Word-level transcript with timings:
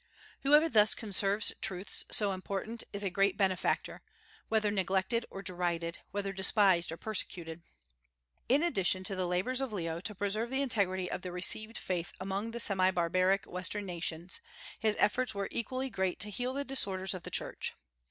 Whoever 0.41 0.67
thus 0.67 0.95
conserves 0.95 1.53
truths 1.61 2.05
so 2.09 2.31
important 2.31 2.83
is 2.91 3.03
a 3.03 3.11
great 3.11 3.37
benefactor, 3.37 4.01
whether 4.49 4.71
neglected 4.71 5.27
or 5.29 5.43
derided, 5.43 5.99
whether 6.09 6.33
despised 6.33 6.91
or 6.91 6.97
persecuted. 6.97 7.61
In 8.49 8.63
addition 8.63 9.03
to 9.03 9.15
the 9.15 9.27
labors 9.27 9.61
of 9.61 9.71
Leo 9.71 9.99
to 9.99 10.15
preserve 10.15 10.49
the 10.49 10.63
integrity 10.63 11.11
of 11.11 11.21
the 11.21 11.31
received 11.31 11.77
faith 11.77 12.13
among 12.19 12.49
the 12.49 12.59
semi 12.59 12.89
barbaric 12.89 13.45
western 13.45 13.85
nations, 13.85 14.41
his 14.79 14.95
efforts 14.97 15.35
were 15.35 15.49
equally 15.51 15.91
great 15.91 16.19
to 16.21 16.31
heal 16.31 16.53
the 16.55 16.65
disorders 16.65 17.13
of 17.13 17.21
the 17.21 17.29
Church. 17.29 17.75